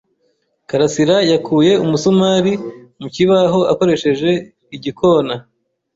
[0.69, 2.53] Karasirayakuye umusumari
[2.99, 4.29] mu kibaho akoresheje
[4.75, 5.35] igikona.